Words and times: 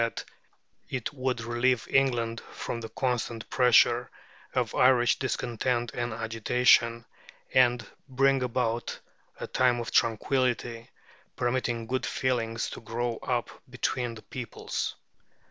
that 0.01 0.25
it 0.89 1.13
would 1.13 1.39
relieve 1.41 1.87
England 1.91 2.41
from 2.53 2.81
the 2.81 2.89
constant 2.89 3.47
pressure 3.51 4.09
of 4.55 4.73
Irish 4.73 5.19
discontent 5.19 5.91
and 5.93 6.11
agitation, 6.11 7.05
and 7.53 7.85
bring 8.09 8.41
about 8.41 8.99
a 9.39 9.45
time 9.45 9.79
of 9.79 9.91
tranquillity, 9.91 10.89
permitting 11.35 11.85
good 11.85 12.07
feeling 12.07 12.55
to 12.57 12.81
grow 12.81 13.17
up 13.17 13.51
between 13.69 14.15
the 14.15 14.23
peoples. 14.23 14.95